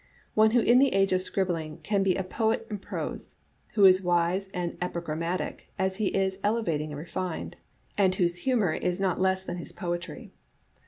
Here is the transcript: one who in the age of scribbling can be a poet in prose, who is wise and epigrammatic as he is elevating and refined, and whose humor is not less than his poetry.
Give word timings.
one 0.33 0.49
who 0.49 0.59
in 0.61 0.79
the 0.79 0.95
age 0.95 1.13
of 1.13 1.21
scribbling 1.21 1.77
can 1.83 2.01
be 2.01 2.15
a 2.15 2.23
poet 2.23 2.65
in 2.71 2.79
prose, 2.79 3.35
who 3.75 3.85
is 3.85 4.01
wise 4.01 4.47
and 4.51 4.75
epigrammatic 4.81 5.71
as 5.77 5.97
he 5.97 6.07
is 6.07 6.39
elevating 6.43 6.89
and 6.91 6.97
refined, 6.97 7.55
and 7.99 8.15
whose 8.15 8.39
humor 8.39 8.73
is 8.73 8.99
not 8.99 9.21
less 9.21 9.43
than 9.43 9.57
his 9.57 9.71
poetry. 9.71 10.31